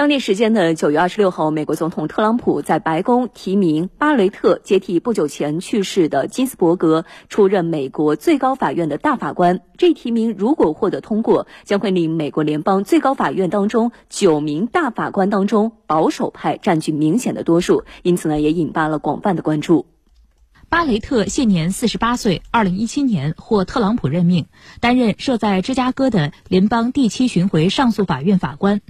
[0.00, 9.60] 当地时间的九月二十六号，美国总统特朗普在白宫提名巴雷特接替不久前去世的金斯伯格出任美国最高法院的大法官。
[9.76, 19.84] 这提名如果获得通过，将会令美国联邦最高法院当中九名大法官当中保守派占据明显的多数，因此呢，也引发了广泛的关注。
[20.70, 24.46] 巴雷特现年四十八岁，二零一七年获特朗普任命
[24.78, 28.80] 担任设在芝加哥的联邦第七巡回上诉法院法官。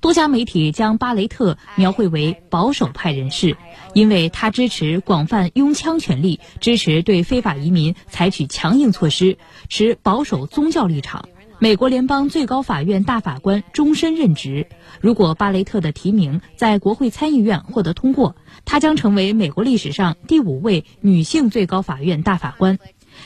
[0.00, 3.56] 多家媒体将巴雷特描绘为保守派人士，
[3.94, 11.28] 因为他支持广泛拥枪权利，支持对非法移民采取强硬措施，持保守宗教立场。
[11.60, 14.68] 美国联邦最高法院大法官终身任职。
[15.00, 22.78] 如果巴雷特的提名在国会参议院获得通过，她将成为美国历史上第五位女性最高法院大法官，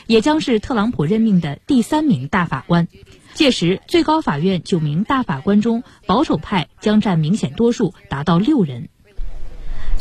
[0.07, 2.87] 也将是特朗普任命的第三名大法官。
[3.35, 8.89] 届时，最高法院九名大法官中，保守派将占明显多数，达到六人。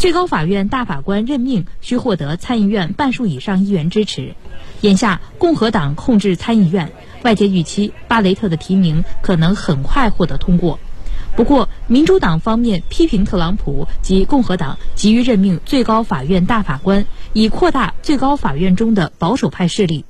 [0.02, 4.34] 最高法院大法官任命需获得参议院半数以上议员支持。
[4.80, 6.90] 眼下，共和党控制参议院。
[7.22, 10.80] 外界预期巴雷特的提名可能很快获得通过，
[11.36, 20.04] 不过民主党方面批评特朗普及共和党急于任命最高法院大法官，以扩大最高法院中的保守派势力。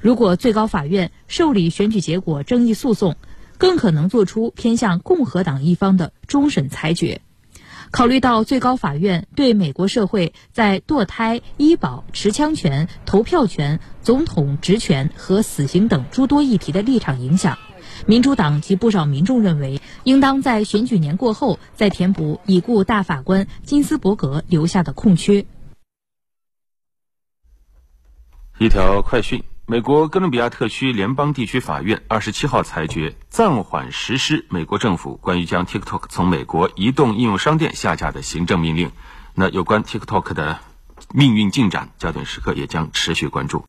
[0.00, 3.14] 如果最高法院受理选举结果争议诉讼，
[3.58, 7.20] 更可能做出偏向共和党一方的终审裁决。
[7.96, 17.56] 考虑到最高法院对美国社会在堕胎、医保、持枪权、投票权、总统职权和死刑等诸多议题的立场影响，
[18.04, 25.46] 民主党及不少民众认为，应当在选举年过后再填补已故大法官金斯伯格留下的空缺。
[28.58, 29.42] 一条快讯。
[29.68, 38.92] 美国哥伦比亚特区联邦地区法院二十七号裁决暂缓实施美国政府关于将 TikTok 从美国移动应用商店下架的行政命令。
[39.34, 40.60] 那有关 TikTok 的
[41.12, 43.64] 命运进展，焦点时刻也将持续关注。